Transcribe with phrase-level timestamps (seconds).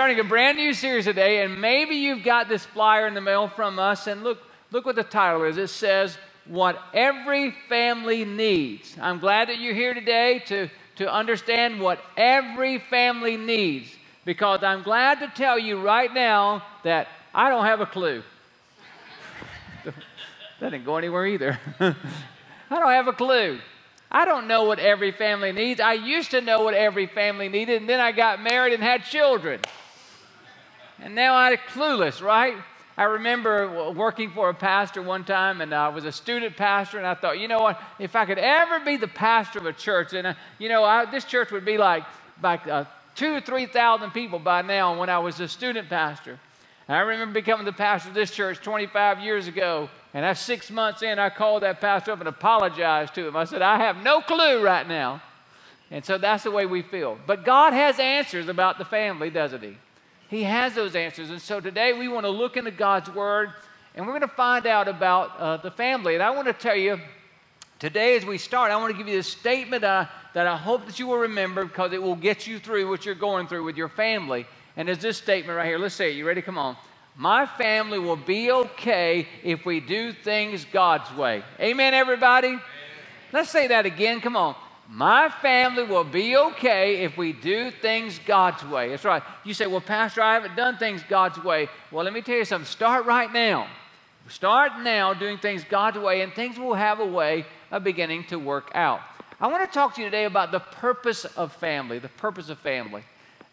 [0.00, 3.48] Starting a brand new series today, and maybe you've got this flyer in the mail
[3.48, 4.06] from us.
[4.06, 4.38] And look,
[4.70, 5.58] look what the title is.
[5.58, 8.96] It says, What Every Family Needs.
[8.98, 13.90] I'm glad that you're here today to, to understand what every family needs,
[14.24, 18.22] because I'm glad to tell you right now that I don't have a clue.
[19.84, 19.92] that
[20.60, 21.60] didn't go anywhere either.
[21.78, 21.94] I
[22.70, 23.58] don't have a clue.
[24.10, 25.78] I don't know what every family needs.
[25.78, 29.04] I used to know what every family needed, and then I got married and had
[29.04, 29.60] children.
[31.00, 32.56] And now I'm clueless, right?
[32.96, 37.06] I remember working for a pastor one time, and I was a student pastor, and
[37.06, 37.80] I thought, you know what?
[37.98, 41.06] If I could ever be the pastor of a church, and uh, you know, I,
[41.10, 42.04] this church would be like
[42.42, 42.84] like uh,
[43.14, 46.38] two or three thousand people by now when I was a student pastor.
[46.88, 50.70] And I remember becoming the pastor of this church 25 years ago, and that's six
[50.70, 53.36] months in, I called that pastor up and apologized to him.
[53.36, 55.22] I said, I have no clue right now.
[55.92, 57.16] And so that's the way we feel.
[57.26, 59.76] But God has answers about the family, doesn't He?
[60.30, 61.30] He has those answers.
[61.30, 63.50] And so today we want to look into God's Word
[63.96, 66.14] and we're going to find out about uh, the family.
[66.14, 67.00] And I want to tell you
[67.80, 70.86] today as we start, I want to give you this statement uh, that I hope
[70.86, 73.76] that you will remember because it will get you through what you're going through with
[73.76, 74.46] your family.
[74.76, 75.78] And there's this statement right here.
[75.78, 76.16] Let's say it.
[76.16, 76.42] You ready?
[76.42, 76.76] Come on.
[77.16, 81.42] My family will be okay if we do things God's way.
[81.58, 82.48] Amen, everybody?
[82.48, 82.62] Amen.
[83.32, 84.20] Let's say that again.
[84.20, 84.54] Come on.
[84.92, 88.88] My family will be okay if we do things God's way.
[88.88, 89.22] That's right.
[89.44, 91.68] You say, Well, Pastor, I haven't done things God's way.
[91.92, 92.66] Well, let me tell you something.
[92.66, 93.68] Start right now.
[94.28, 98.36] Start now doing things God's way, and things will have a way of beginning to
[98.36, 99.00] work out.
[99.40, 102.00] I want to talk to you today about the purpose of family.
[102.00, 103.04] The purpose of family.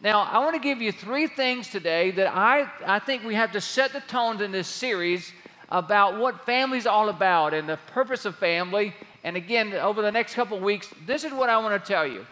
[0.01, 3.51] Now, I want to give you three things today that I, I think we have
[3.51, 5.31] to set the tones in this series
[5.69, 8.95] about what family is all about and the purpose of family.
[9.27, 12.25] And again, over the next couple weeks, this is what I want to tell you.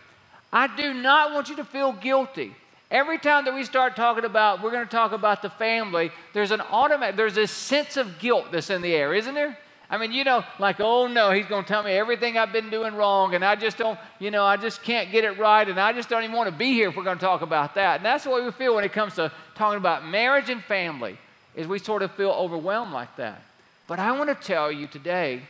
[0.53, 2.55] I do not want you to feel guilty.
[2.89, 6.51] Every time that we start talking about, we're going to talk about the family, there's
[6.51, 9.57] an automatic, there's a sense of guilt that's in the air, isn't there?
[9.89, 12.69] I mean, you know, like, oh no, he's going to tell me everything I've been
[12.69, 15.77] doing wrong, and I just don't, you know, I just can't get it right, and
[15.77, 17.97] I just don't even want to be here if we're going to talk about that.
[17.97, 21.17] And that's the way we feel when it comes to talking about marriage and family,
[21.57, 23.41] is we sort of feel overwhelmed like that.
[23.85, 25.41] But I want to tell you today,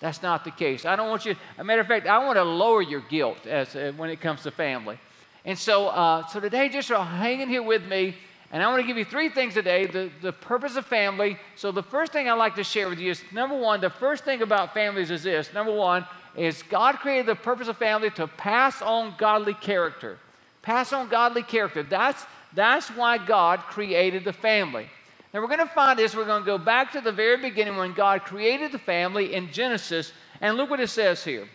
[0.00, 0.84] that's not the case.
[0.84, 3.74] I don't want you, a matter of fact, I want to lower your guilt as,
[3.74, 4.98] uh, when it comes to family.
[5.44, 8.14] And so, uh, so today, just hang in here with me
[8.54, 11.36] and I want to give you three things today the, the purpose of family.
[11.56, 14.24] So, the first thing I'd like to share with you is number one, the first
[14.24, 15.52] thing about families is this.
[15.52, 16.06] Number one
[16.36, 20.18] is God created the purpose of family to pass on godly character.
[20.62, 21.82] Pass on godly character.
[21.82, 24.88] That's, that's why God created the family.
[25.34, 26.14] Now, we're going to find this.
[26.14, 29.50] We're going to go back to the very beginning when God created the family in
[29.50, 30.12] Genesis.
[30.40, 31.48] And look what it says here.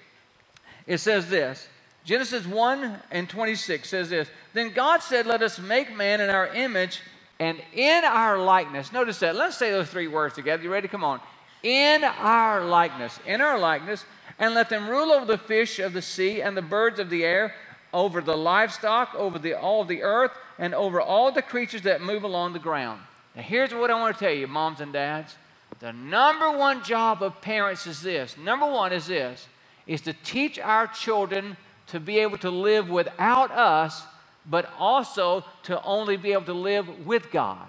[0.86, 1.66] It says this
[2.04, 6.48] Genesis 1 and 26 says this Then God said, Let us make man in our
[6.50, 7.00] image
[7.40, 8.92] and in our likeness.
[8.92, 9.38] Notice that.
[9.38, 10.62] Let's say those three words together.
[10.62, 10.90] You ready?
[10.90, 11.22] Come on.
[11.64, 13.18] In our likeness.
[13.26, 14.04] In our likeness.
[14.40, 17.24] And let them rule over the fish of the sea and the birds of the
[17.24, 17.56] air,
[17.94, 22.24] over the livestock, over the, all the earth, and over all the creatures that move
[22.24, 23.02] along the ground.
[23.40, 25.38] Now, here's what I want to tell you, moms and dads.
[25.80, 28.38] The number one job of parents is this.
[28.38, 29.48] Number one is this
[29.88, 31.56] is to teach our children
[31.88, 34.04] to be able to live without us,
[34.46, 37.66] but also to only be able to live with God.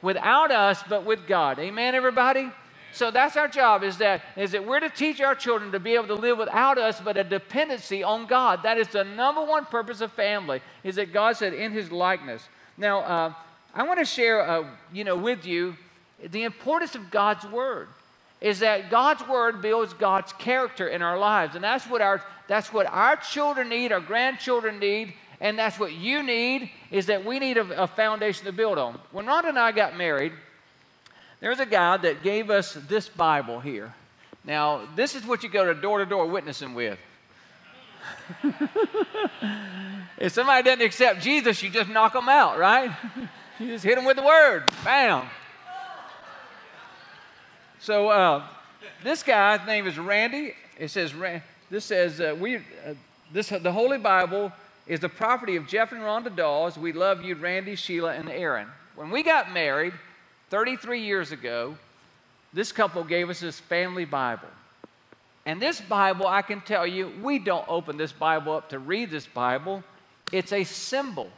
[0.00, 1.58] Without us, but with God.
[1.58, 2.50] Amen, everybody?
[2.94, 5.96] So that's our job is that is that we're to teach our children to be
[5.96, 8.62] able to live without us, but a dependency on God.
[8.62, 10.62] That is the number one purpose of family.
[10.82, 12.48] Is that God said in His likeness.
[12.78, 13.34] Now, uh,
[13.74, 15.76] I want to share, uh, you know, with you
[16.22, 17.88] the importance of God's word.
[18.40, 22.72] Is that God's word builds God's character in our lives, and that's what our that's
[22.72, 27.38] what our children need, our grandchildren need, and that's what you need, is that we
[27.38, 28.98] need a, a foundation to build on.
[29.12, 30.32] When Rhonda and I got married,
[31.40, 33.94] there's a guy that gave us this Bible here.
[34.44, 36.98] Now, this is what you go to door to door witnessing with.
[40.18, 42.90] if somebody doesn't accept Jesus, you just knock them out, right?
[43.60, 44.64] you just hit them with the word.
[44.84, 45.28] Bam.
[47.78, 48.46] So, uh,
[49.04, 50.54] this guy's name is Randy.
[50.78, 51.12] It says,
[51.70, 52.60] this says, uh, we, uh,
[53.32, 54.50] this, the Holy Bible
[54.86, 56.78] is the property of Jeff and Rhonda Dawes.
[56.78, 58.68] We love you, Randy, Sheila, and Aaron.
[58.96, 59.92] When we got married
[60.50, 61.76] 33 years ago,
[62.52, 64.48] this couple gave us this family Bible.
[65.46, 69.10] And this Bible, I can tell you, we don't open this Bible up to read
[69.10, 69.82] this Bible.
[70.32, 71.30] It's a symbol.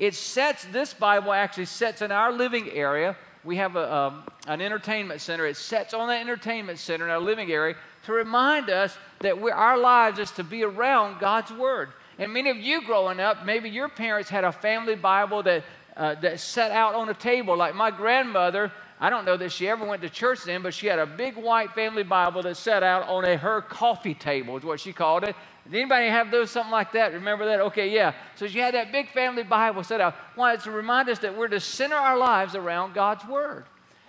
[0.00, 3.16] It sets, this Bible actually sets in our living area.
[3.44, 5.46] We have a, um, an entertainment center.
[5.46, 7.76] It sets on that entertainment center in our living area
[8.06, 11.90] to remind us that our lives is to be around God's Word.
[12.18, 15.64] And many of you growing up, maybe your parents had a family Bible that,
[15.98, 17.54] uh, that set out on a table.
[17.54, 20.86] Like my grandmother, I don't know that she ever went to church then, but she
[20.86, 24.62] had a big white family Bible that set out on a her coffee table, is
[24.62, 25.34] what she called it.
[25.64, 27.14] Did anybody have those something like that?
[27.14, 27.60] Remember that?
[27.60, 28.12] Okay, yeah.
[28.36, 30.14] So she had that big family Bible set out.
[30.34, 30.52] Why?
[30.52, 33.64] It's to remind us that we're to center our lives around God's Word.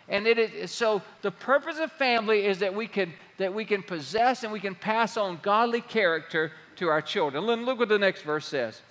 [0.10, 3.82] And it is, so the purpose of family is that we can that we can
[3.82, 7.44] possess and we can pass on godly character to our children.
[7.46, 8.82] Look what the next verse says.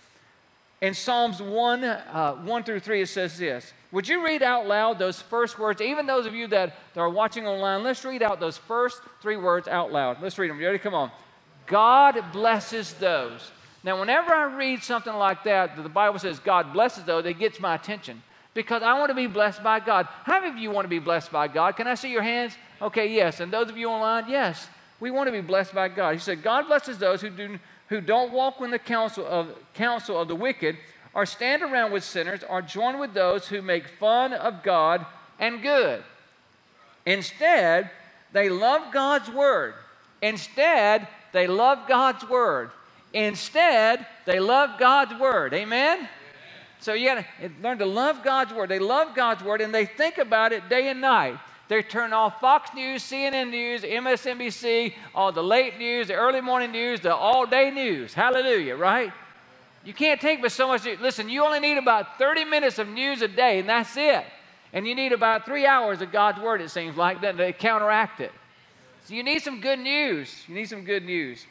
[0.80, 3.72] In Psalms 1, uh, 1 through 3, it says this.
[3.92, 5.80] Would you read out loud those first words?
[5.80, 9.36] Even those of you that, that are watching online, let's read out those first three
[9.36, 10.22] words out loud.
[10.22, 10.60] Let's read them.
[10.60, 10.78] You ready?
[10.78, 11.10] Come on.
[11.66, 13.50] God blesses those.
[13.82, 17.58] Now, whenever I read something like that, the Bible says God blesses those, it gets
[17.58, 18.22] my attention
[18.54, 20.06] because I want to be blessed by God.
[20.24, 21.76] How many of you want to be blessed by God?
[21.76, 22.54] Can I see your hands?
[22.82, 23.40] Okay, yes.
[23.40, 24.68] And those of you online, yes.
[24.98, 26.12] We want to be blessed by God.
[26.12, 27.58] He said, God blesses those who, do,
[27.88, 30.76] who don't walk in the counsel of, counsel of the wicked,
[31.14, 35.04] or stand around with sinners, or join with those who make fun of God
[35.38, 36.02] and good.
[37.04, 37.90] Instead,
[38.32, 39.74] they love God's word.
[40.22, 42.70] Instead, they love God's word.
[43.12, 45.52] Instead, they love God's word.
[45.54, 46.08] Amen?
[46.80, 48.68] So you got to learn to love God's word.
[48.68, 51.38] They love God's word and they think about it day and night.
[51.68, 56.72] They turn off Fox News, CNN News, MSNBC, all the late news, the early morning
[56.72, 58.12] news, the all day news.
[58.12, 59.12] Hallelujah, right?
[59.84, 60.84] You can't take but so much.
[60.84, 64.24] Listen, you only need about 30 minutes of news a day, and that's it.
[64.72, 68.20] And you need about three hours of God's word, it seems like, that to counteract
[68.20, 68.32] it.
[69.06, 70.44] So you need some good news.
[70.46, 71.44] You need some good news.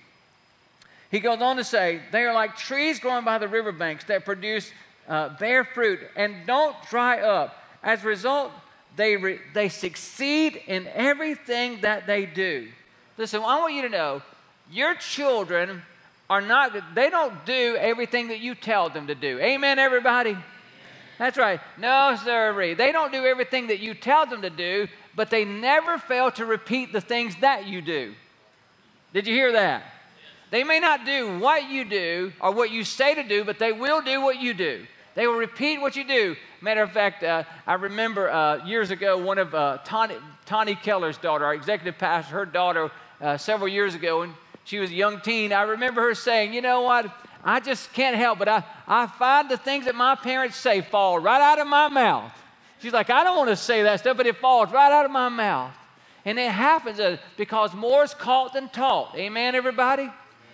[1.12, 4.72] He goes on to say, they are like trees growing by the riverbanks that produce
[5.08, 7.56] uh, bear fruit and don't dry up.
[7.82, 8.52] As a result,
[8.96, 12.68] they, re- they succeed in everything that they do.
[13.18, 14.22] Listen, I want you to know
[14.72, 15.82] your children
[16.30, 19.40] are not, they don't do everything that you tell them to do.
[19.40, 20.38] Amen, everybody?
[21.18, 21.60] That's right.
[21.78, 22.76] No, sir.
[22.76, 26.46] They don't do everything that you tell them to do, but they never fail to
[26.46, 28.14] repeat the things that you do.
[29.14, 29.84] Did you hear that?
[30.52, 33.72] They may not do what you do or what you say to do, but they
[33.72, 34.86] will do what you do.
[35.16, 36.36] They will repeat what you do.
[36.62, 40.16] Matter of fact, uh, I remember uh, years ago, one of uh, Tawny,
[40.46, 44.34] Tawny Keller's daughter, our executive pastor, her daughter, uh, several years ago, and
[44.70, 45.52] she was a young teen.
[45.52, 47.12] I remember her saying, You know what?
[47.44, 51.18] I just can't help but I, I find the things that my parents say fall
[51.18, 52.32] right out of my mouth.
[52.80, 55.12] She's like, I don't want to say that stuff, but it falls right out of
[55.12, 55.74] my mouth.
[56.24, 57.00] And it happens
[57.36, 59.16] because more is caught than taught.
[59.18, 60.08] Amen, everybody?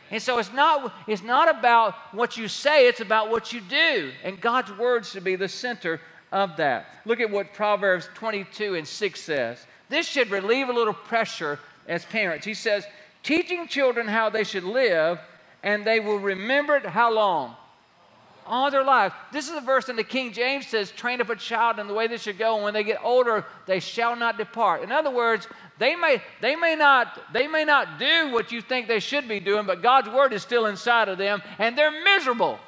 [0.09, 4.11] And so it's not, it's not about what you say, it's about what you do.
[4.23, 5.99] And God's word should be the center
[6.31, 6.87] of that.
[7.03, 9.65] Look at what Proverbs 22 and 6 says.
[9.89, 12.45] This should relieve a little pressure as parents.
[12.45, 12.85] He says,
[13.25, 15.19] teaching children how they should live,
[15.63, 17.55] and they will remember it how long?
[18.45, 19.15] All their lives.
[19.31, 21.95] This is a verse in the King James says, train up a child in the
[21.95, 24.83] way they should go, and when they get older, they shall not depart.
[24.83, 25.47] In other words,
[25.79, 29.39] they may, they, may not, they may not do what you think they should be
[29.39, 32.59] doing, but God's word is still inside of them, and they're miserable.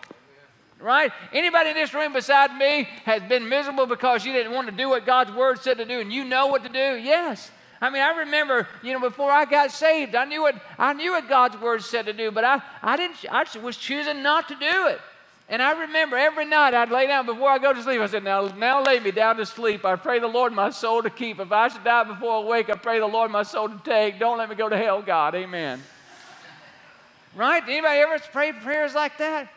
[0.79, 1.11] Right?
[1.31, 4.89] Anybody in this room beside me has been miserable because you didn't want to do
[4.89, 6.99] what God's word said to do, and you know what to do?
[6.99, 7.51] Yes.
[7.79, 11.11] I mean, I remember, you know, before I got saved, I knew what I knew
[11.11, 14.55] what God's word said to do, but I, I didn't I was choosing not to
[14.55, 14.99] do it.
[15.49, 18.01] And I remember every night I'd lay down before I go to sleep.
[18.01, 19.85] I said, Now, now lay me down to sleep.
[19.85, 21.39] I pray the Lord my soul to keep.
[21.39, 24.19] If I should die before I wake, I pray the Lord my soul to take.
[24.19, 25.35] Don't let me go to hell, God.
[25.35, 25.81] Amen.
[27.33, 27.63] Right?
[27.63, 29.49] Anybody ever prayed prayers like that?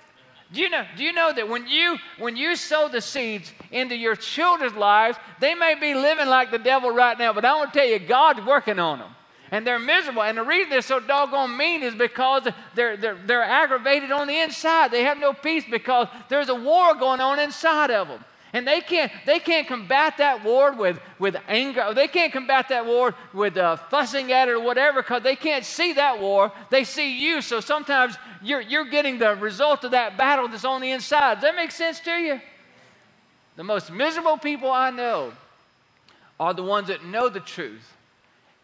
[0.52, 3.94] Do you know, do you know that when you when you sow the seeds into
[3.94, 7.72] your children's lives, they may be living like the devil right now, but I want
[7.72, 9.14] to tell you, God's working on them
[9.50, 10.22] and they're miserable.
[10.22, 14.38] And the reason they're so doggone mean is because they're, they're, they're aggravated on the
[14.38, 14.90] inside.
[14.90, 18.24] They have no peace because there's a war going on inside of them.
[18.52, 21.92] And they can't, they can't combat that war with, with anger.
[21.94, 25.64] They can't combat that war with uh, fussing at it or whatever because they can't
[25.64, 26.50] see that war.
[26.68, 27.42] They see you.
[27.42, 31.34] So sometimes you're, you're getting the result of that battle that's on the inside.
[31.34, 32.40] Does that make sense to you?
[33.56, 35.32] The most miserable people I know
[36.38, 37.92] are the ones that know the truth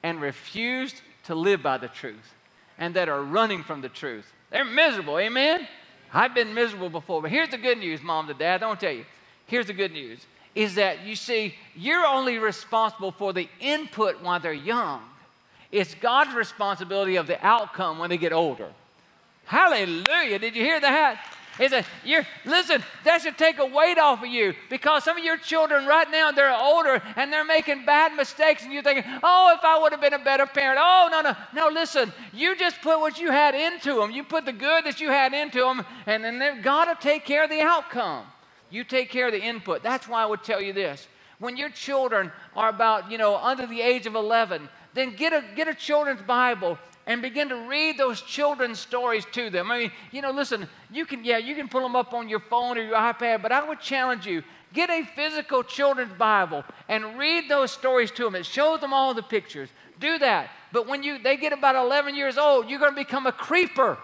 [0.03, 2.35] and refused to live by the truth.
[2.79, 4.31] and that are running from the truth.
[4.51, 5.67] They're miserable, amen?
[6.13, 8.63] I've been miserable before, but here's the good news, mom and dad.
[8.63, 9.05] I want to tell you.
[9.47, 10.21] Here's the good news
[10.55, 15.03] is that you see, you're only responsible for the input while they're young.
[15.71, 18.71] It's God's responsibility of the outcome when they get older.
[19.45, 20.39] Hallelujah.
[20.39, 21.23] Did you hear that?
[21.59, 25.25] He said, you're, listen, that should take a weight off of you because some of
[25.25, 29.55] your children right now, they're older and they're making bad mistakes and you're thinking, oh,
[29.57, 30.79] if I would have been a better parent.
[30.83, 31.37] Oh, no, no.
[31.55, 34.11] No, listen, you just put what you had into them.
[34.11, 37.45] You put the good that you had into them and then God will take care
[37.45, 38.27] of the outcome.
[38.71, 39.83] You take care of the input.
[39.83, 41.07] That's why I would tell you this.
[41.39, 45.45] When your children are about, you know, under the age of 11, then get a,
[45.55, 49.71] get a children's Bible and begin to read those children's stories to them.
[49.71, 52.41] I mean, you know, listen, you can, yeah, you can pull them up on your
[52.41, 54.43] phone or your iPad, but I would challenge you
[54.73, 58.35] get a physical children's Bible and read those stories to them.
[58.35, 59.71] It shows them all the pictures.
[59.99, 60.51] Do that.
[60.73, 63.97] But when you, they get about 11 years old, you're going to become a creeper.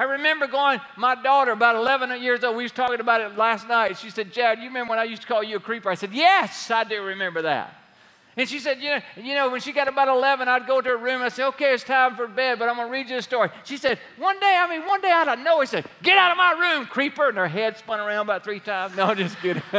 [0.00, 3.68] I remember going, my daughter, about 11 years old, we was talking about it last
[3.68, 3.98] night.
[3.98, 5.90] She said, Chad, you remember when I used to call you a creeper?
[5.90, 7.74] I said, Yes, I do remember that.
[8.34, 10.88] And she said, you know, you know, when she got about 11, I'd go to
[10.88, 11.20] her room.
[11.20, 13.50] I'd say, okay, it's time for bed, but I'm going to read you a story.
[13.64, 16.30] She said, one day, I mean, one day out of nowhere, she said, get out
[16.30, 17.28] of my room, creeper.
[17.28, 18.96] And her head spun around about three times.
[18.96, 19.62] No, just kidding.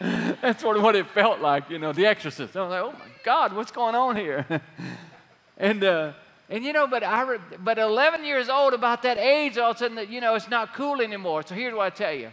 [0.00, 2.56] That's sort of what it felt like, you know, the exorcist.
[2.56, 4.44] I was like, oh my God, what's going on here?
[5.58, 6.12] and, uh,
[6.48, 9.76] and you know, but I, re- but 11 years old, about that age, all of
[9.76, 11.42] a sudden, you know, it's not cool anymore.
[11.42, 12.30] So here's what I tell you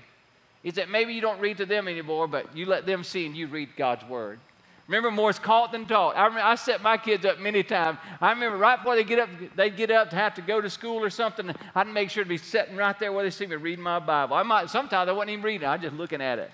[0.63, 3.35] is that maybe you don't read to them anymore, but you let them see and
[3.35, 4.39] you read God's word.
[4.87, 6.15] Remember, more is caught than taught.
[6.17, 7.97] I, remember, I set my kids up many times.
[8.19, 10.69] I remember right before they get up, they get up to have to go to
[10.69, 11.53] school or something.
[11.73, 14.35] I'd make sure to be sitting right there where they see me reading my Bible.
[14.35, 16.51] I might sometimes I wasn't even reading; I was just looking at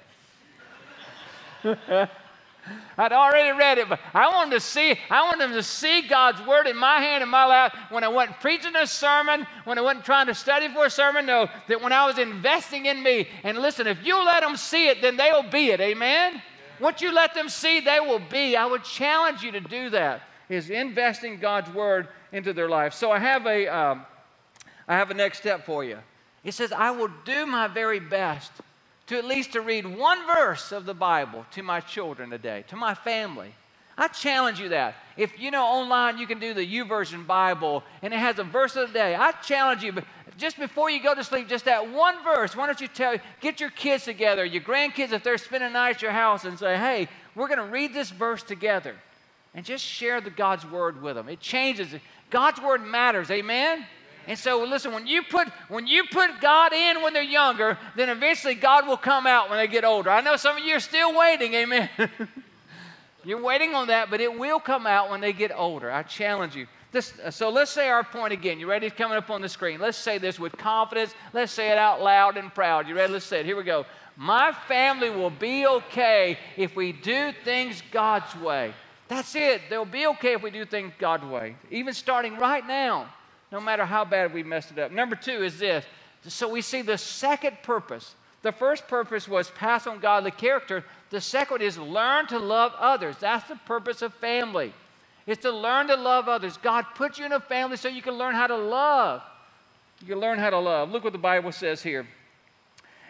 [1.63, 2.09] it.
[2.97, 6.45] I'd already read it, but I wanted to see, I wanted them to see God's
[6.45, 9.81] word in my hand in my life when I wasn't preaching a sermon, when I
[9.81, 11.25] wasn't trying to study for a sermon.
[11.25, 13.27] No, that when I was investing in me.
[13.43, 15.79] And listen, if you let them see it, then they will be it.
[15.79, 16.33] Amen?
[16.33, 16.41] Yeah.
[16.79, 18.55] Once you let them see, they will be.
[18.55, 20.21] I would challenge you to do that.
[20.49, 22.93] Is investing God's word into their life.
[22.95, 24.05] So I have a, um,
[24.88, 25.99] I have a next step for you.
[26.43, 28.51] It says, I will do my very best
[29.09, 32.75] to at least to read one verse of the Bible to my children today, to
[32.75, 33.53] my family.
[33.97, 34.95] I challenge you that.
[35.17, 38.75] If you know online you can do the YouVersion Bible and it has a verse
[38.75, 39.93] of the day, I challenge you
[40.37, 42.55] just before you go to sleep, just that one verse.
[42.55, 45.95] Why don't you tell get your kids together, your grandkids if they're spending the night
[45.95, 48.95] at your house and say, "Hey, we're going to read this verse together."
[49.55, 51.27] And just share the God's word with them.
[51.27, 51.89] It changes.
[52.29, 53.31] God's word matters.
[53.31, 53.87] Amen.
[54.29, 58.09] And so listen, when you put when you put God in when they're younger, then
[58.09, 60.12] eventually God will come out when they get older.
[60.12, 61.89] I know some of you are still waiting, amen.
[63.25, 65.91] You're waiting on that, but it will come out when they get older.
[65.91, 66.67] I challenge you.
[66.91, 68.59] This, uh, so let's say our point again.
[68.59, 68.86] You ready?
[68.86, 69.79] It's coming up on the screen.
[69.79, 71.15] Let's say this with confidence.
[71.33, 72.88] Let's say it out loud and proud.
[72.88, 73.12] You ready?
[73.12, 73.48] Let's say it.
[73.48, 73.88] Here we go.
[74.15, 78.75] My family will be okay if we do things God's way.
[79.07, 79.63] That's it.
[79.71, 81.55] They'll be okay if we do things God's way.
[81.71, 83.07] Even starting right now
[83.51, 84.91] no matter how bad we messed it up.
[84.91, 85.86] Number two is this.
[86.27, 88.15] So we see the second purpose.
[88.41, 90.84] The first purpose was pass on godly character.
[91.10, 93.15] The second is learn to love others.
[93.20, 94.74] That's the purpose of family.
[95.25, 96.58] It's to learn to love others.
[96.58, 99.22] God put you in a family so you can learn how to love.
[100.01, 100.91] You can learn how to love.
[100.91, 102.08] Look what the Bible says here.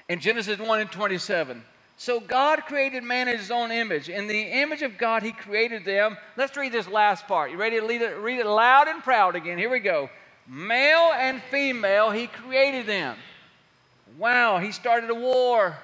[0.08, 1.64] In Genesis 1 and 27.
[1.98, 4.10] So God created man in his own image.
[4.10, 6.18] In the image of God, he created them.
[6.38, 7.52] Let's read this last part.
[7.52, 9.58] You ready to read it, read it loud and proud again?
[9.58, 10.10] Here we go.
[10.50, 13.16] Male and female, he created them.
[14.18, 15.78] Wow, he started a war.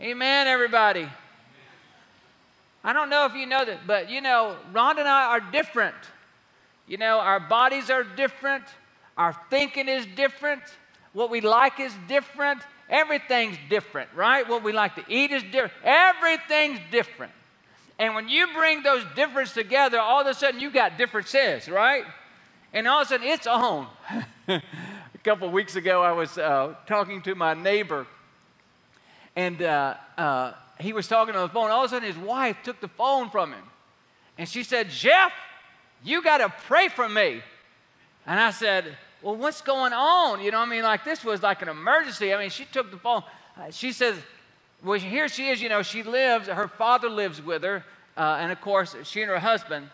[0.00, 1.08] Amen, everybody.
[2.84, 5.96] I don't know if you know that, but you know, Rhonda and I are different.
[6.86, 8.64] You know, our bodies are different,
[9.16, 10.62] our thinking is different,
[11.12, 14.46] what we like is different, everything's different, right?
[14.46, 17.32] What we like to eat is different, everything's different.
[17.98, 22.04] And when you bring those differences together, all of a sudden you got differences, right?
[22.72, 23.86] And all of a sudden it's on.
[24.48, 24.60] a
[25.22, 28.06] couple of weeks ago, I was uh, talking to my neighbor,
[29.36, 31.70] and uh, uh, he was talking on the phone.
[31.70, 33.62] All of a sudden, his wife took the phone from him,
[34.36, 35.32] and she said, "Jeff,
[36.02, 37.42] you got to pray for me."
[38.26, 41.62] And I said, "Well, what's going on?" You know, I mean, like this was like
[41.62, 42.34] an emergency.
[42.34, 43.22] I mean, she took the phone.
[43.56, 44.16] Uh, she says,
[44.84, 47.84] well, here she is, you know, she lives, her father lives with her,
[48.16, 49.88] uh, and of course, she and her husband.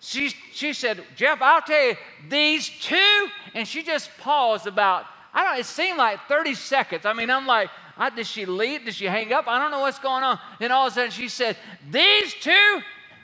[0.00, 1.96] She, she said, Jeff, I'll tell you,
[2.28, 5.04] these two, and she just paused about,
[5.34, 7.04] I don't it seemed like 30 seconds.
[7.04, 7.68] I mean, I'm like,
[7.98, 8.86] I, did she leave?
[8.86, 9.46] Did she hang up?
[9.46, 10.38] I don't know what's going on.
[10.58, 11.56] Then all of a sudden she said,
[11.90, 12.80] These two,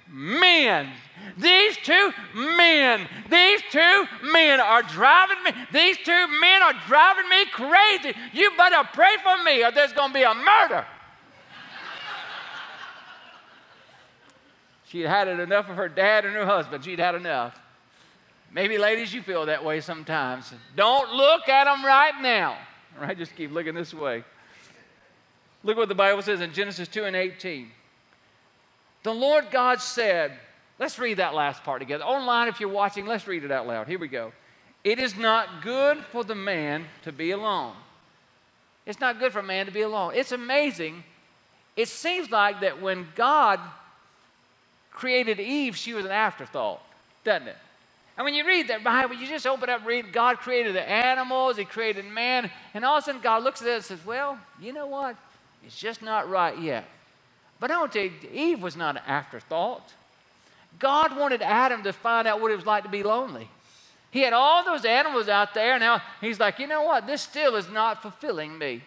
[0.08, 0.92] men.
[1.38, 7.44] These two men, these two men are driving me, these two men are driving me
[7.46, 8.16] crazy.
[8.32, 10.86] You better pray for me or there's going to be a murder.
[14.86, 16.84] She'd had it enough of her dad and her husband.
[16.84, 17.58] She'd had enough.
[18.52, 20.52] Maybe, ladies, you feel that way sometimes.
[20.76, 22.56] Don't look at them right now.
[23.00, 23.18] Right?
[23.18, 24.24] Just keep looking this way.
[25.64, 27.68] Look what the Bible says in Genesis 2 and 18.
[29.02, 30.38] The Lord God said,
[30.78, 32.04] let's read that last part together.
[32.04, 33.88] Online, if you're watching, let's read it out loud.
[33.88, 34.32] Here we go.
[34.84, 37.74] It is not good for the man to be alone.
[38.86, 40.12] It's not good for a man to be alone.
[40.14, 41.02] It's amazing.
[41.76, 43.58] It seems like that when God
[44.96, 46.82] created Eve, she was an afterthought,
[47.22, 47.56] doesn't it?
[48.16, 51.58] And when you read that Bible, you just open up, read, God created the animals,
[51.58, 54.38] He created man, and all of a sudden God looks at it and says, Well,
[54.60, 55.16] you know what?
[55.64, 56.88] It's just not right yet.
[57.60, 59.92] But I want to tell you, Eve was not an afterthought.
[60.78, 63.48] God wanted Adam to find out what it was like to be lonely.
[64.10, 67.06] He had all those animals out there, and now he's like, you know what?
[67.06, 68.82] This still is not fulfilling me.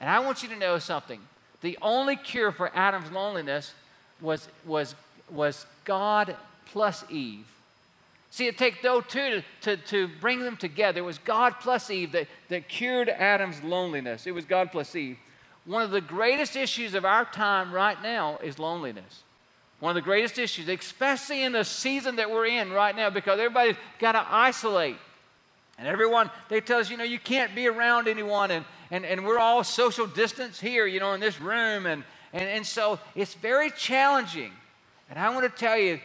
[0.00, 1.20] And I want you to know something.
[1.60, 3.74] The only cure for Adam's loneliness
[4.20, 4.94] was, was,
[5.30, 7.46] was God plus Eve.
[8.30, 11.00] See, it takes those two to, to, to bring them together.
[11.00, 14.26] It was God plus Eve that, that cured Adam's loneliness.
[14.26, 15.18] It was God plus Eve.
[15.64, 19.22] One of the greatest issues of our time right now is loneliness.
[19.80, 23.38] One of the greatest issues, especially in the season that we're in right now, because
[23.38, 24.96] everybody's got to isolate.
[25.78, 28.50] And everyone, they tell us, you know, you can't be around anyone.
[28.50, 31.86] And, and, and we're all social distance here, you know, in this room.
[31.86, 34.50] And, and, and so it's very challenging.
[35.10, 36.00] And I want to tell you,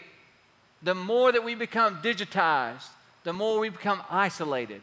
[0.82, 2.88] the more that we become digitized,
[3.24, 4.82] the more we become isolated.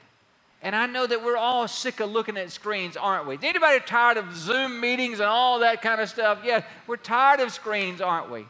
[0.63, 3.39] And I know that we're all sick of looking at screens, aren't we?
[3.43, 6.41] Anybody tired of Zoom meetings and all that kind of stuff?
[6.45, 8.47] Yeah, we're tired of screens, aren't we?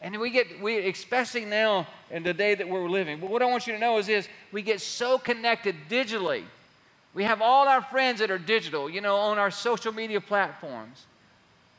[0.00, 3.20] And we get, we, especially now in the day that we're living.
[3.20, 6.44] But what I want you to know is this we get so connected digitally.
[7.14, 11.06] We have all our friends that are digital, you know, on our social media platforms.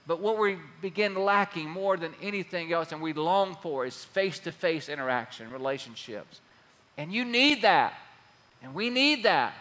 [0.08, 4.38] But what we begin lacking more than anything else and we long for is face
[4.39, 6.41] to face interaction, relationships.
[6.98, 7.94] And you need that.
[8.62, 9.54] And we need that.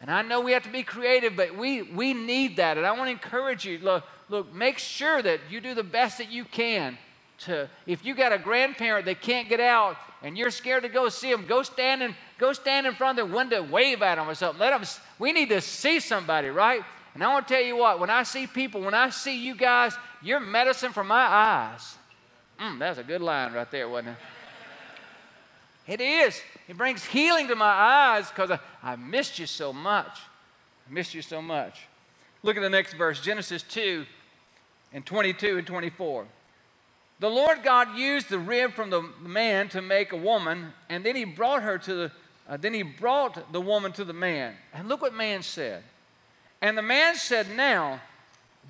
[0.00, 2.76] And I know we have to be creative, but we, we need that.
[2.76, 6.18] And I want to encourage you look, look, make sure that you do the best
[6.18, 6.96] that you can
[7.40, 11.08] to, if you got a grandparent that can't get out and you're scared to go
[11.08, 14.28] see them, go stand in, go stand in front of the window, wave at them
[14.28, 14.60] or something.
[14.60, 16.82] Let them, we need to see somebody, right?
[17.18, 19.56] And I want to tell you what, when I see people, when I see you
[19.56, 21.96] guys, you're medicine for my eyes.
[22.60, 24.10] Mm, that's a good line right there, wasn't
[25.88, 25.94] it?
[25.94, 26.40] It is.
[26.68, 30.20] It brings healing to my eyes because I, I missed you so much.
[30.88, 31.88] I missed you so much.
[32.44, 34.06] Look at the next verse Genesis 2
[34.92, 36.24] and 22 and 24.
[37.18, 41.16] The Lord God used the rib from the man to make a woman, and then
[41.16, 42.12] he brought her to the,
[42.48, 44.54] uh, then he brought the woman to the man.
[44.72, 45.82] And look what man said.
[46.60, 48.00] And the man said, Now,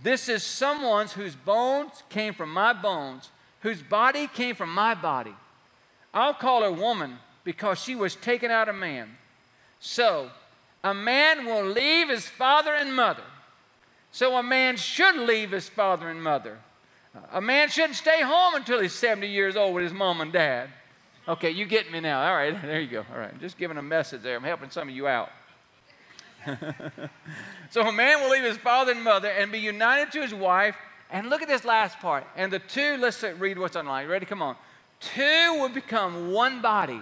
[0.03, 5.35] this is someone's whose bones came from my bones, whose body came from my body.
[6.13, 9.17] I'll call her woman because she was taken out of man.
[9.81, 10.31] So,
[10.85, 13.23] a man will leave his father and mother.
[14.13, 16.59] So, a man should leave his father and mother.
[17.33, 20.71] A man shouldn't stay home until he's 70 years old with his mom and dad.
[21.27, 22.27] Okay, you get me now.
[22.27, 23.05] All right, there you go.
[23.13, 24.37] All right, I'm just giving a message there.
[24.37, 25.31] I'm helping some of you out.
[27.71, 30.77] so, a man will leave his father and mother and be united to his wife.
[31.11, 32.27] And look at this last part.
[32.37, 34.09] And the two, let's read what's online.
[34.09, 34.27] Ready?
[34.27, 34.57] Come on.
[35.01, 37.01] Two will become one body.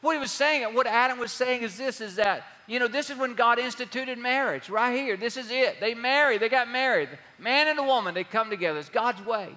[0.00, 3.10] What he was saying, what Adam was saying is this is that, you know, this
[3.10, 5.16] is when God instituted marriage, right here.
[5.16, 5.80] This is it.
[5.80, 7.08] They married, they got married.
[7.38, 8.78] Man and a woman, they come together.
[8.78, 9.48] It's God's way.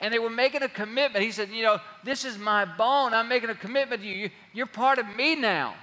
[0.00, 1.24] And they were making a commitment.
[1.24, 3.14] He said, you know, this is my bone.
[3.14, 4.30] I'm making a commitment to you.
[4.52, 5.74] You're part of me now.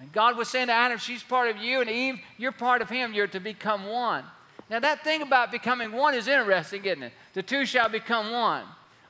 [0.00, 2.88] And God was saying to Adam, she's part of you, and Eve, you're part of
[2.88, 3.12] him.
[3.12, 4.24] You're to become one.
[4.70, 7.12] Now, that thing about becoming one is interesting, isn't it?
[7.32, 8.64] The two shall become one.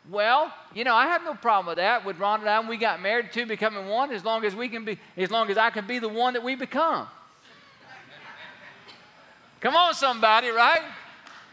[0.08, 2.04] Well, you know, I have no problem with that.
[2.04, 4.68] With Ron and I, when we got married, two becoming one, as long as we
[4.68, 7.06] can be, as long as I can be the one that we become.
[9.60, 10.82] Come on, somebody, right?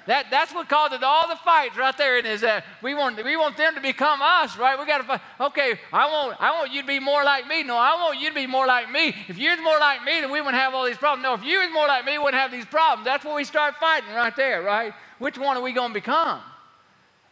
[0.08, 2.18] That, that's what causes all the fights right there.
[2.18, 4.78] Is that we want we want them to become us, right?
[4.78, 5.22] We got to fight.
[5.40, 7.64] Okay, I want I want you to be more like me.
[7.64, 9.16] No, I want you to be more like me.
[9.28, 11.24] If you're more like me, then we wouldn't have all these problems.
[11.24, 13.06] No, if you was more like me, we wouldn't have these problems.
[13.06, 14.94] That's where we start fighting right there, right?
[15.18, 16.40] Which one are we going to become?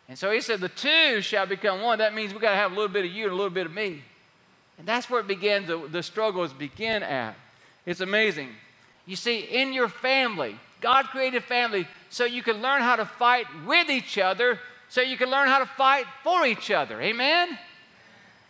[0.10, 2.00] And so he said, The two shall become one.
[2.00, 3.68] That means we've got to have a little bit of you and a little bit
[3.68, 4.02] of me.
[4.78, 7.36] And that's where it begins, the, the struggles begin at.
[7.86, 8.50] It's amazing.
[9.06, 13.48] You see, in your family, God created family so you can learn how to fight
[13.66, 17.02] with each other so you can learn how to fight for each other.
[17.02, 17.58] Amen?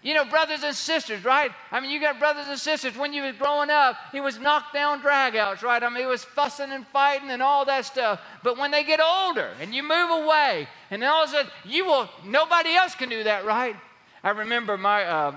[0.01, 1.49] You know, brothers and sisters, right?
[1.71, 2.97] I mean, you got brothers and sisters.
[2.97, 5.81] When you was growing up, it was knockdown dragouts, right?
[5.81, 8.19] I mean, it was fussing and fighting and all that stuff.
[8.43, 11.51] But when they get older and you move away, and then all of a sudden,
[11.63, 13.77] you will, nobody else can do that, right?
[14.25, 15.35] I remember my, uh,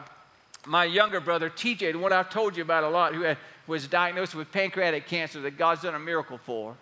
[0.66, 3.86] my younger brother, TJ, the one I've told you about a lot, who had, was
[3.86, 6.76] diagnosed with pancreatic cancer that God's done a miracle for.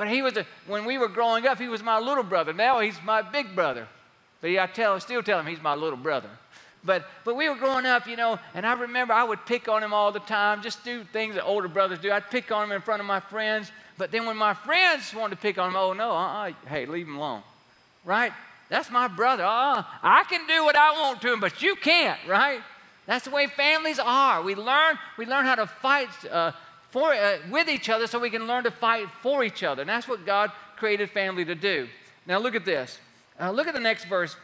[0.00, 2.54] But he was, a, when we were growing up, he was my little brother.
[2.54, 3.86] Now he's my big brother.
[4.40, 6.30] But I tell, still tell him he's my little brother.
[6.82, 9.82] But, but we were growing up, you know, and I remember I would pick on
[9.82, 12.10] him all the time, just do things that older brothers do.
[12.10, 13.72] I'd pick on him in front of my friends.
[13.98, 17.06] But then when my friends wanted to pick on him, oh, no, uh-uh, hey, leave
[17.06, 17.42] him alone.
[18.02, 18.32] Right?
[18.70, 19.44] That's my brother.
[19.44, 19.84] Uh-uh.
[20.02, 22.62] I can do what I want to him, but you can't, right?
[23.04, 24.42] That's the way families are.
[24.42, 26.52] We learn, we learn how to fight uh,
[26.90, 29.82] for, uh, with each other so we can learn to fight for each other.
[29.82, 31.88] And that's what God created family to do.
[32.26, 32.98] Now, look at this.
[33.38, 34.36] Uh, look at the next verse,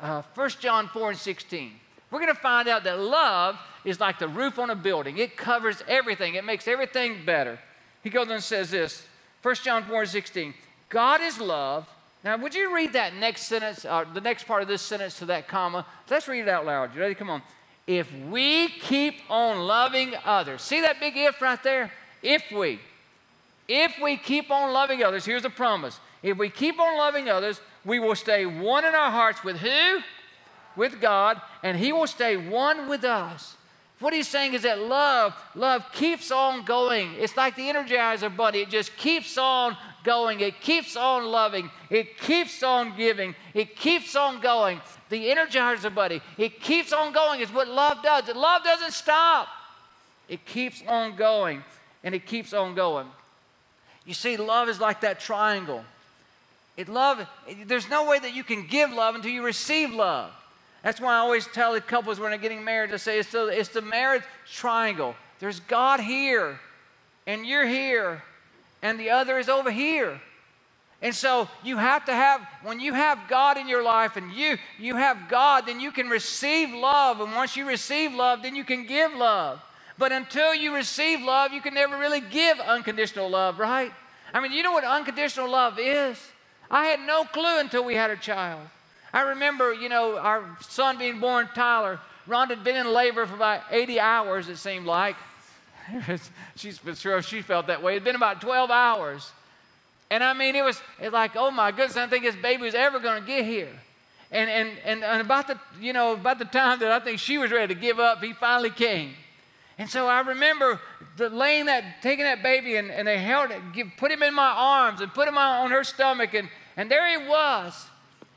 [0.00, 1.72] uh, 1 John 4 and 16.
[2.10, 5.36] We're going to find out that love is like the roof on a building, it
[5.36, 7.58] covers everything, it makes everything better.
[8.02, 9.06] He goes on and says this
[9.42, 10.54] 1 John 4 and 16
[10.88, 11.86] God is love.
[12.24, 15.18] Now, would you read that next sentence, or uh, the next part of this sentence
[15.18, 15.86] to that comma?
[16.10, 16.94] Let's read it out loud.
[16.94, 17.14] You ready?
[17.14, 17.42] Come on.
[17.88, 21.90] If we keep on loving others, see that big if right there?
[22.22, 22.80] If we,
[23.66, 25.98] if we keep on loving others, here's a promise.
[26.22, 30.00] If we keep on loving others, we will stay one in our hearts with who?
[30.76, 33.56] With God, and He will stay one with us.
[34.00, 37.14] What he's saying is that love, love keeps on going.
[37.18, 38.60] It's like the Energizer Bunny.
[38.60, 40.38] It just keeps on going.
[40.38, 41.68] It keeps on loving.
[41.90, 43.34] It keeps on giving.
[43.54, 44.80] It keeps on going.
[45.10, 47.40] The Energizer Bunny, it keeps on going.
[47.40, 48.28] Is what love does.
[48.34, 49.48] Love doesn't stop.
[50.28, 51.64] It keeps on going,
[52.04, 53.06] and it keeps on going.
[54.04, 55.84] You see, love is like that triangle.
[56.76, 57.26] It love,
[57.66, 60.30] there's no way that you can give love until you receive love.
[60.82, 63.46] That's why I always tell the couples when they're getting married to say it's the,
[63.46, 65.16] it's the marriage triangle.
[65.40, 66.60] There's God here,
[67.26, 68.22] and you're here,
[68.80, 70.20] and the other is over here.
[71.00, 74.58] And so you have to have, when you have God in your life and you,
[74.78, 77.20] you have God, then you can receive love.
[77.20, 79.60] And once you receive love, then you can give love.
[79.96, 83.92] But until you receive love, you can never really give unconditional love, right?
[84.34, 86.18] I mean, you know what unconditional love is?
[86.70, 88.60] I had no clue until we had a child.
[89.12, 92.00] I remember, you know, our son being born, Tyler.
[92.28, 95.16] Rhonda had been in labor for about 80 hours, it seemed like.
[96.56, 97.92] She's sure she felt that way.
[97.92, 99.32] It'd been about 12 hours.
[100.10, 100.80] And I mean, it was,
[101.12, 103.68] like, oh my goodness, I think this baby was ever going to get here.
[104.30, 107.38] And, and, and, and about the, you know, about the time that I think she
[107.38, 109.14] was ready to give up, he finally came.
[109.78, 110.80] And so I remember
[111.16, 114.34] the, laying that, taking that baby, and, and they held it, give, put him in
[114.34, 117.86] my arms and put him on, on her stomach, and, and there he was.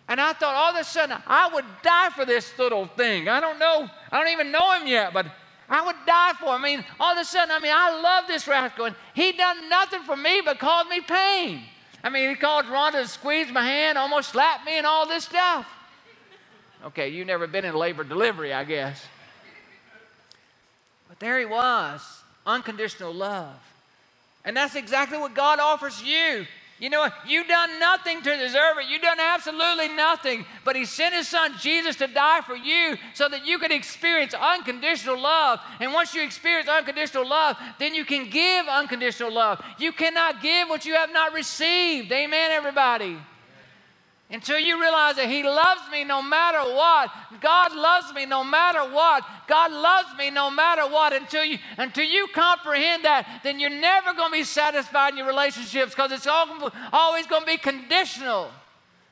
[0.07, 3.27] And I thought all of a sudden I would die for this little thing.
[3.27, 5.25] I don't know, I don't even know him yet, but
[5.71, 6.65] I would die for him.
[6.65, 9.69] I mean, all of a sudden, I mean, I love this rascal, and he done
[9.69, 11.63] nothing for me but caused me pain.
[12.03, 15.23] I mean, he called Rhonda to squeeze my hand, almost slapped me, and all this
[15.23, 15.65] stuff.
[16.84, 19.05] Okay, you never been in labor delivery, I guess
[21.07, 22.01] But there he was,
[22.45, 23.55] unconditional love.
[24.43, 26.47] And that's exactly what God offers you.
[26.82, 28.89] You know, you've done nothing to deserve it.
[28.89, 30.46] You've done absolutely nothing.
[30.65, 34.34] But He sent His Son Jesus to die for you so that you could experience
[34.34, 35.60] unconditional love.
[35.80, 39.63] And once you experience unconditional love, then you can give unconditional love.
[39.78, 42.12] You cannot give what you have not received.
[42.12, 43.20] Amen, everybody
[44.32, 47.12] until you realize that He loves me no matter what.
[47.41, 49.24] God loves me no matter what.
[49.48, 51.12] God loves me no matter what.
[51.12, 55.28] Until you, until you comprehend that, then you're never going to be satisfied in your
[55.28, 58.50] relationships because it's all, always going to be conditional.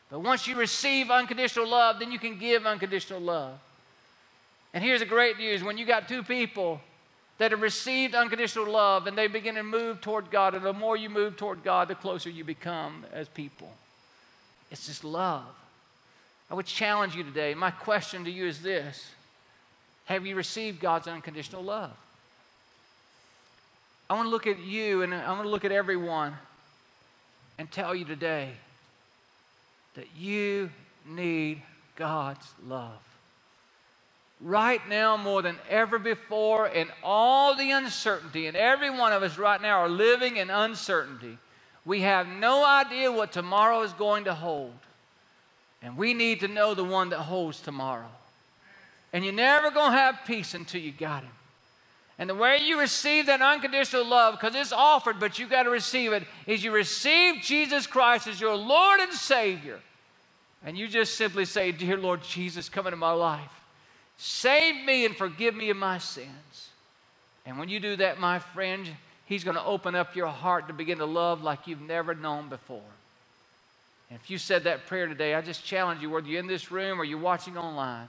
[0.10, 3.60] But once you receive unconditional love, then you can give unconditional love.
[4.74, 6.80] And here's the great news when you got two people
[7.40, 10.96] that have received unconditional love and they begin to move toward God, and the more
[10.96, 13.72] you move toward God, the closer you become as people.
[14.72, 15.46] It's just love.
[16.50, 17.54] I would challenge you today.
[17.54, 19.12] My question to you is this
[20.06, 21.92] Have you received God's unconditional love?
[24.10, 26.34] I want to look at you and I want to look at everyone
[27.60, 28.50] and tell you today
[29.96, 30.72] that you
[31.08, 31.62] need
[31.96, 32.98] God's love.
[34.42, 39.38] Right now, more than ever before, in all the uncertainty, and every one of us
[39.38, 41.38] right now are living in uncertainty.
[41.89, 44.75] We have no idea what tomorrow is going to hold.
[45.82, 48.12] And we need to know the one that holds tomorrow.
[49.12, 51.32] And you're never going to have peace until you got him.
[52.19, 55.71] And the way you receive that unconditional love, because it's offered, but you got to
[55.71, 59.80] receive it, is you receive Jesus Christ as your Lord and Savior.
[60.63, 63.49] and you just simply say, Dear Lord Jesus, come into my life.
[64.15, 66.69] Save me and forgive me of my sins.
[67.47, 68.88] And when you do that, my friend,
[69.30, 72.50] He's going to open up your heart to begin to love like you've never known
[72.50, 72.82] before.
[74.10, 76.72] And if you said that prayer today, I just challenge you, whether you're in this
[76.72, 78.08] room or you're watching online,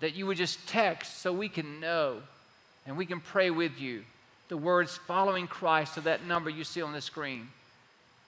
[0.00, 2.20] that you would just text so we can know
[2.84, 4.02] and we can pray with you
[4.48, 7.46] the words following Christ to that number you see on the screen.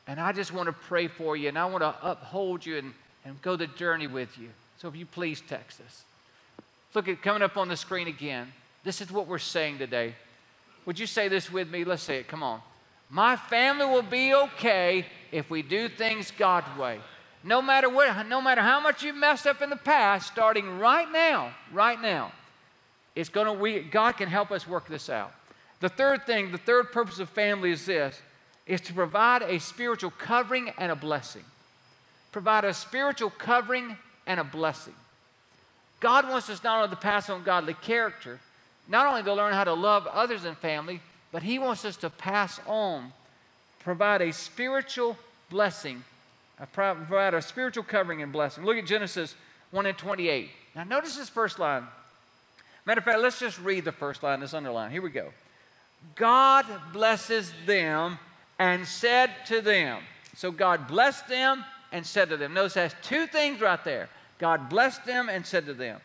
[0.06, 2.94] And I just want to pray for you and I want to uphold you and,
[3.24, 4.50] and go the journey with you.
[4.78, 6.04] So if you please text us.
[6.94, 8.52] Look at coming up on the screen again.
[8.84, 10.14] This is what we're saying today.
[10.86, 11.84] Would you say this with me?
[11.84, 12.28] Let's say it.
[12.28, 12.60] Come on.
[13.10, 16.98] My family will be okay if we do things God's way.
[17.42, 21.10] No matter what, no matter how much you've messed up in the past, starting right
[21.10, 22.32] now, right now,
[23.14, 25.32] it's gonna we God can help us work this out.
[25.80, 28.18] The third thing, the third purpose of family is this
[28.66, 31.44] is to provide a spiritual covering and a blessing.
[32.32, 34.94] Provide a spiritual covering and a blessing.
[36.00, 38.40] God wants us not only to pass on godly character,
[38.88, 41.00] not only to learn how to love others in family,
[41.32, 43.12] but He wants us to pass on,
[43.80, 45.16] provide a spiritual
[45.50, 46.04] blessing,
[46.72, 48.64] provide a spiritual covering and blessing.
[48.64, 49.34] Look at Genesis
[49.70, 50.50] 1 and 28.
[50.74, 51.84] Now, notice this first line.
[52.86, 54.90] Matter of fact, let's just read the first line, this underline.
[54.90, 55.30] Here we go.
[56.16, 58.18] God blesses them
[58.58, 60.02] and said to them.
[60.36, 62.54] So God blessed them and said to them.
[62.54, 64.08] Notice that's two things right there.
[64.38, 66.00] God blessed them and said to them,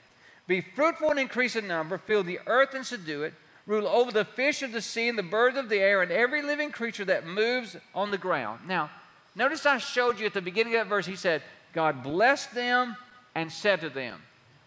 [0.49, 3.35] Be fruitful and increase in number, fill the earth and subdue it,
[3.67, 6.41] rule over the fish of the sea and the birds of the air and every
[6.41, 8.62] living creature that moves on the ground.
[8.67, 8.89] Now,
[9.35, 12.97] notice I showed you at the beginning of that verse, he said, God blessed them
[13.35, 14.19] and said to them.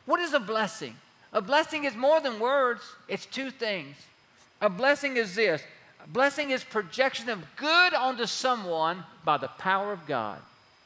[0.07, 0.95] What is a blessing?
[1.33, 3.97] A blessing is more than words, it's two things.
[4.61, 5.63] A blessing is this
[6.05, 10.39] a blessing is projection of good onto someone by the power of God.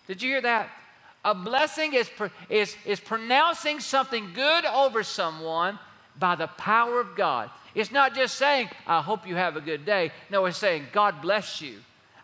[0.07, 0.71] Did you hear that?
[1.27, 2.09] A blessing is,
[2.49, 5.77] is, is pronouncing something good over someone
[6.21, 7.51] by the power of God.
[7.75, 10.13] It's not just saying, I hope you have a good day.
[10.31, 11.79] No, it's saying, God bless you.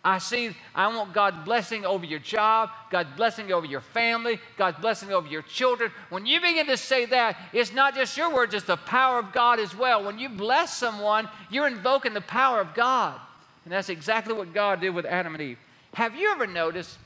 [0.05, 4.79] I see, I want God's blessing over your job, God's blessing over your family, God's
[4.79, 5.91] blessing over your children.
[6.11, 9.33] When you begin to say that, it's not just your words, it's the power of
[9.33, 10.05] God as well.
[10.05, 13.21] When you bless someone, you're invoking the power of God.
[13.65, 15.59] And that's exactly what God did with Adam and Eve.
[15.95, 16.99] Have you ever noticed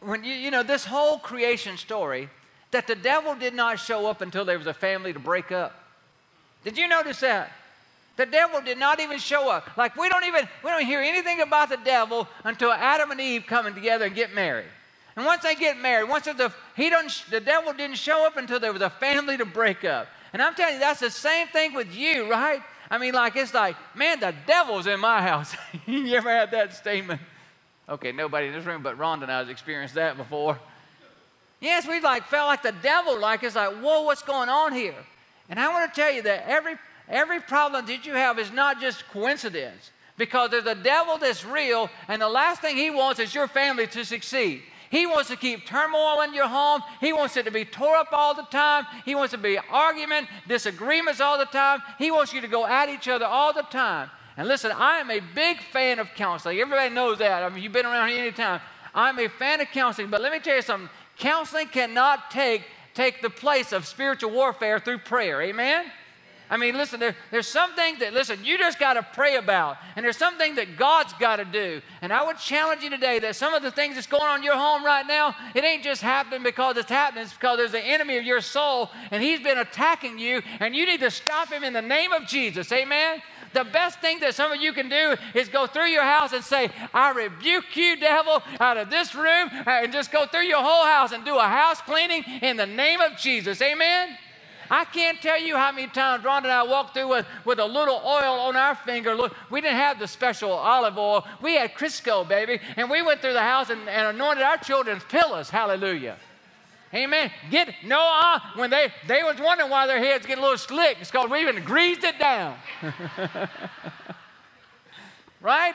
[0.00, 2.28] when you, you know, this whole creation story,
[2.70, 5.74] that the devil did not show up until there was a family to break up?
[6.64, 7.52] Did you notice that?
[8.16, 9.76] The devil did not even show up.
[9.76, 13.44] Like we don't even we don't hear anything about the devil until Adam and Eve
[13.46, 14.66] coming together and get married.
[15.16, 18.58] And once they get married, once the he don't the devil didn't show up until
[18.58, 20.08] there was a family to break up.
[20.32, 22.62] And I'm telling you, that's the same thing with you, right?
[22.90, 25.54] I mean, like it's like, man, the devil's in my house.
[25.86, 27.20] you ever had that statement?
[27.88, 30.58] Okay, nobody in this room but Rhonda and I has experienced that before.
[31.60, 34.94] Yes, we like felt like the devil, like it's like, whoa, what's going on here?
[35.48, 36.76] And I want to tell you that every
[37.08, 41.90] Every problem that you have is not just coincidence because there's a devil that's real,
[42.08, 44.62] and the last thing he wants is your family to succeed.
[44.90, 46.80] He wants to keep turmoil in your home.
[47.00, 48.86] He wants it to be tore up all the time.
[49.04, 51.82] He wants to be argument, disagreements all the time.
[51.98, 54.10] He wants you to go at each other all the time.
[54.36, 56.58] And listen, I am a big fan of counseling.
[56.58, 57.42] Everybody knows that.
[57.42, 58.60] I mean, you've been around here any time.
[58.94, 60.90] I'm a fan of counseling, but let me tell you something.
[61.18, 62.62] Counseling cannot take,
[62.94, 65.40] take the place of spiritual warfare through prayer.
[65.40, 65.86] Amen?
[66.48, 69.78] I mean, listen, there, there's some things that, listen, you just got to pray about.
[69.96, 71.82] And there's something that God's got to do.
[72.02, 74.44] And I would challenge you today that some of the things that's going on in
[74.44, 77.24] your home right now, it ain't just happening because it's happening.
[77.24, 80.40] It's because there's an enemy of your soul and he's been attacking you.
[80.60, 82.70] And you need to stop him in the name of Jesus.
[82.70, 83.20] Amen?
[83.56, 86.44] The best thing that some of you can do is go through your house and
[86.44, 90.62] say, I rebuke you, devil, out of this room, uh, and just go through your
[90.62, 93.62] whole house and do a house cleaning in the name of Jesus.
[93.62, 94.18] Amen?
[94.70, 97.64] I can't tell you how many times Ron and I walked through with, with a
[97.64, 99.14] little oil on our finger.
[99.14, 101.26] Look, we didn't have the special olive oil.
[101.40, 102.60] We had Crisco, baby.
[102.76, 105.48] And we went through the house and, and anointed our children's pillows.
[105.48, 106.18] Hallelujah.
[106.94, 107.30] Amen.
[107.50, 110.98] Get no uh, when they they was wondering why their heads get a little slick.
[111.00, 112.56] It's because we even greased it down.
[115.40, 115.74] right?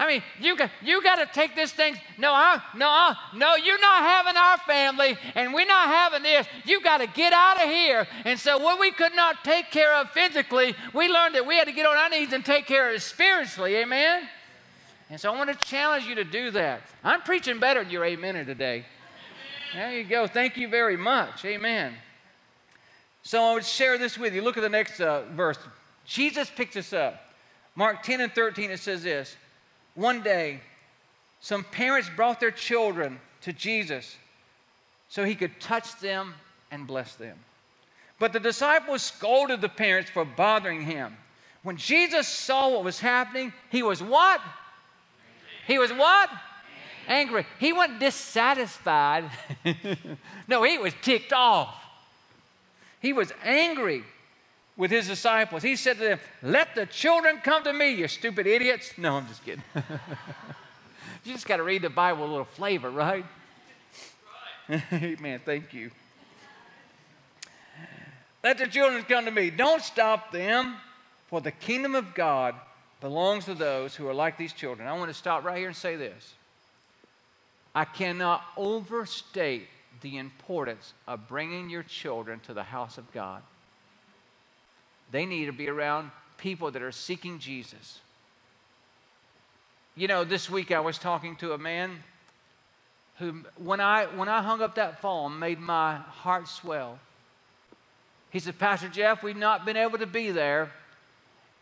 [0.00, 1.94] I mean, you got, you got to take this thing.
[2.16, 6.46] No, I, no, I, no, you're not having our family, and we're not having this.
[6.64, 8.06] You got to get out of here.
[8.24, 11.66] And so, what we could not take care of physically, we learned that we had
[11.66, 13.76] to get on our knees and take care of it spiritually.
[13.76, 14.26] Amen.
[15.10, 16.80] And so, I want to challenge you to do that.
[17.04, 18.86] I'm preaching better than your amen today.
[19.74, 20.26] There you go.
[20.26, 21.44] Thank you very much.
[21.44, 21.94] Amen.
[23.22, 24.42] So, I would share this with you.
[24.42, 25.58] Look at the next uh, verse.
[26.04, 27.22] Jesus picks us up.
[27.76, 29.36] Mark 10 and 13, it says this.
[29.94, 30.60] One day,
[31.40, 34.16] some parents brought their children to Jesus
[35.08, 36.34] so he could touch them
[36.70, 37.38] and bless them.
[38.18, 41.16] But the disciples scolded the parents for bothering him.
[41.62, 44.40] When Jesus saw what was happening, he was what?
[45.66, 46.30] He was what?
[47.08, 47.46] Angry.
[47.58, 49.30] He wasn't dissatisfied.
[50.48, 51.74] no, he was ticked off.
[53.00, 54.04] He was angry
[54.76, 55.62] with his disciples.
[55.62, 58.92] He said to them, Let the children come to me, you stupid idiots.
[58.96, 59.62] No, I'm just kidding.
[61.24, 63.24] you just got to read the Bible a little flavor, right?
[64.92, 65.40] Amen.
[65.44, 65.90] Thank you.
[68.42, 69.50] Let the children come to me.
[69.50, 70.76] Don't stop them,
[71.26, 72.54] for the kingdom of God
[73.00, 74.88] belongs to those who are like these children.
[74.88, 76.34] I want to stop right here and say this.
[77.74, 79.68] I cannot overstate
[80.00, 83.42] the importance of bringing your children to the house of God.
[85.10, 88.00] They need to be around people that are seeking Jesus.
[89.94, 92.02] You know, this week I was talking to a man
[93.18, 96.98] who, when I, when I hung up that phone, made my heart swell.
[98.30, 100.70] He said, Pastor Jeff, we've not been able to be there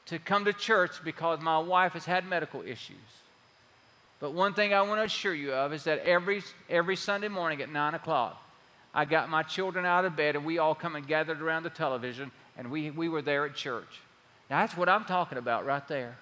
[0.06, 2.96] to come to church because my wife has had medical issues.
[4.20, 7.62] But one thing I want to assure you of is that every, every Sunday morning
[7.62, 8.42] at 9 o'clock,
[8.92, 11.70] I got my children out of bed and we all come and gathered around the
[11.70, 14.00] television and we, we were there at church.
[14.50, 16.16] Now, that's what I'm talking about right there.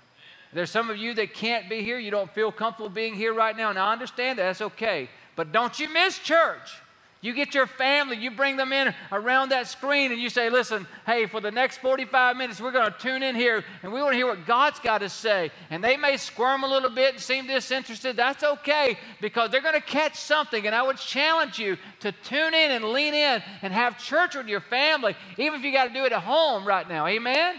[0.53, 1.99] There's some of you that can't be here.
[1.99, 3.71] You don't feel comfortable being here right now.
[3.71, 4.45] And I understand that.
[4.45, 5.09] That's okay.
[5.35, 6.81] But don't you miss church.
[7.27, 10.87] You get your family, you bring them in around that screen, and you say, Listen,
[11.07, 14.13] hey, for the next 45 minutes, we're going to tune in here and we want
[14.13, 15.51] to hear what God's got to say.
[15.71, 18.17] And they may squirm a little bit and seem disinterested.
[18.17, 20.67] That's okay because they're going to catch something.
[20.67, 24.47] And I would challenge you to tune in and lean in and have church with
[24.47, 27.09] your family, even if you got to do it at home right now.
[27.09, 27.57] Amen?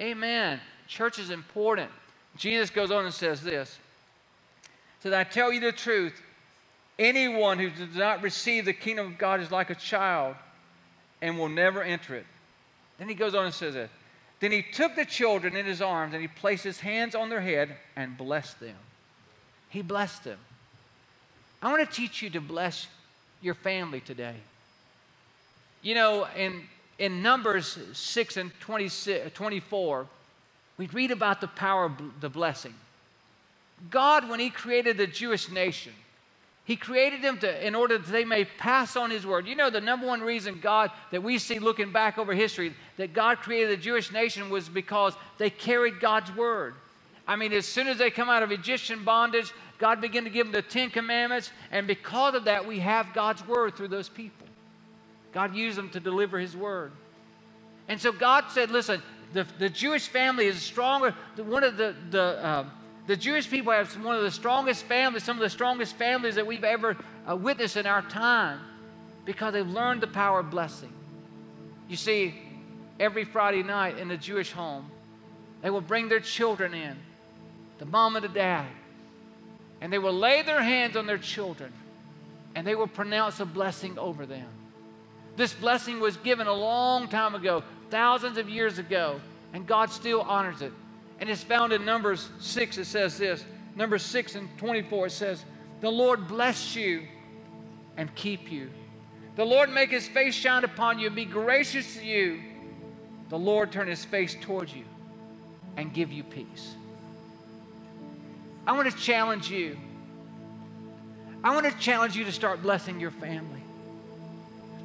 [0.00, 0.16] Amen.
[0.16, 0.60] Amen.
[0.86, 1.90] Church is important.
[2.38, 3.78] Jesus goes on and says this.
[5.02, 6.22] So I tell you the truth
[6.98, 10.34] Anyone who does not receive the kingdom of God is like a child
[11.22, 12.26] and will never enter it.
[12.98, 13.90] Then he goes on and says this.
[14.40, 17.40] Then he took the children in his arms and he placed his hands on their
[17.40, 18.76] head and blessed them.
[19.68, 20.38] He blessed them.
[21.60, 22.86] I want to teach you to bless
[23.42, 24.34] your family today.
[25.82, 26.62] You know, in,
[26.98, 30.06] in Numbers 6 and uh, 24,
[30.76, 32.74] we read about the power of the blessing.
[33.90, 35.92] God, when He created the Jewish nation,
[36.68, 39.46] he created them to, in order that they may pass on His word.
[39.46, 43.14] You know, the number one reason God, that we see looking back over history, that
[43.14, 46.74] God created the Jewish nation was because they carried God's word.
[47.26, 50.44] I mean, as soon as they come out of Egyptian bondage, God began to give
[50.44, 54.46] them the Ten Commandments, and because of that, we have God's word through those people.
[55.32, 56.92] God used them to deliver His word.
[57.88, 59.02] And so God said, listen,
[59.32, 61.14] the, the Jewish family is stronger.
[61.38, 62.64] One of the, the uh,
[63.08, 66.46] the Jewish people have one of the strongest families, some of the strongest families that
[66.46, 66.94] we've ever
[67.28, 68.60] uh, witnessed in our time
[69.24, 70.92] because they've learned the power of blessing.
[71.88, 72.34] You see,
[73.00, 74.90] every Friday night in the Jewish home,
[75.62, 76.98] they will bring their children in,
[77.78, 78.66] the mom and the dad,
[79.80, 81.72] and they will lay their hands on their children
[82.54, 84.48] and they will pronounce a blessing over them.
[85.36, 89.18] This blessing was given a long time ago, thousands of years ago,
[89.54, 90.72] and God still honors it.
[91.20, 93.44] And it's found in Numbers 6, it says this.
[93.74, 95.44] Number 6 and 24, it says,
[95.80, 97.04] The Lord bless you
[97.96, 98.70] and keep you.
[99.36, 102.40] The Lord make his face shine upon you and be gracious to you.
[103.28, 104.84] The Lord turn his face towards you
[105.76, 106.74] and give you peace.
[108.66, 109.76] I want to challenge you.
[111.44, 113.62] I want to challenge you to start blessing your family.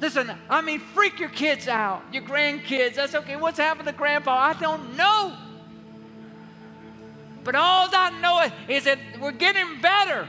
[0.00, 2.94] Listen, I mean, freak your kids out, your grandkids.
[2.94, 3.36] That's okay.
[3.36, 4.36] What's happened to grandpa?
[4.36, 5.36] I don't know.
[7.44, 10.26] But all I know is that we're getting better.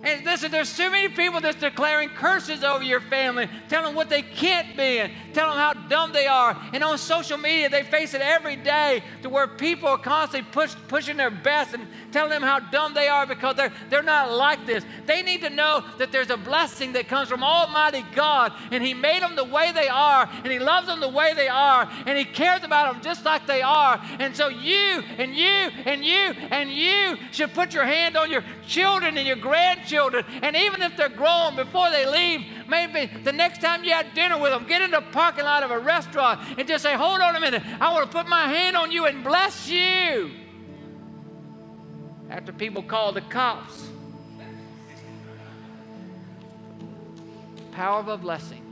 [0.00, 4.08] And listen, there's too many people that's declaring curses over your family, telling them what
[4.08, 6.56] they can't be, and telling them how dumb they are.
[6.72, 10.76] And on social media, they face it every day to where people are constantly push,
[10.86, 14.64] pushing their best and telling them how dumb they are because they're, they're not like
[14.66, 14.84] this.
[15.06, 18.94] They need to know that there's a blessing that comes from Almighty God, and He
[18.94, 22.16] made them the way they are, and He loves them the way they are, and
[22.16, 24.00] He cares about them just like they are.
[24.20, 28.44] And so you and you and you and you should put your hand on your
[28.64, 30.24] children and your grandchildren children.
[30.42, 34.38] And even if they're grown before they leave, maybe the next time you have dinner
[34.38, 37.36] with them, get in the parking lot of a restaurant and just say, Hold on
[37.36, 40.30] a minute, I want to put my hand on you and bless you.
[42.30, 43.88] After people call the cops.
[47.72, 48.64] Power of a blessing.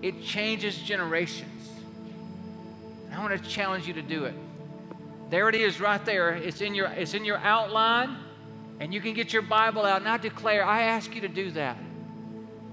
[0.00, 1.70] It changes generations.
[3.12, 4.34] I want to challenge you to do it.
[5.28, 6.30] There it is right there.
[6.34, 8.16] It's in your, it's in your outline.
[8.80, 10.00] And you can get your Bible out.
[10.00, 11.76] And I declare, I ask you to do that.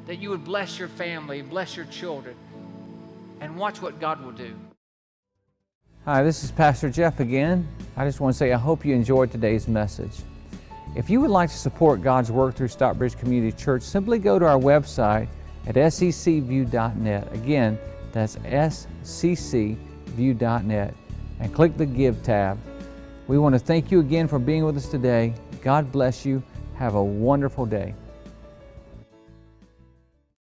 [0.05, 2.35] That you would bless your family, bless your children,
[3.41, 4.53] and watch what God will do.
[6.05, 7.67] Hi, this is Pastor Jeff again.
[7.97, 10.11] I just want to say I hope you enjoyed today's message.
[10.95, 14.45] If you would like to support God's work through Stockbridge Community Church, simply go to
[14.45, 15.27] our website
[15.65, 17.33] at sccview.net.
[17.33, 17.79] Again,
[18.11, 18.37] that's
[19.03, 20.93] sccview.net
[21.39, 22.59] and click the Give tab.
[23.27, 25.33] We want to thank you again for being with us today.
[25.65, 26.43] God bless you.
[26.75, 27.95] Have a wonderful day.